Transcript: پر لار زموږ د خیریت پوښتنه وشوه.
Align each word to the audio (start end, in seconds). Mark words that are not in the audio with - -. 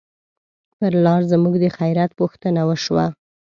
پر 0.77 0.91
لار 1.05 1.21
زموږ 1.31 1.55
د 1.63 1.65
خیریت 1.77 2.11
پوښتنه 2.19 2.61
وشوه. 2.69 3.05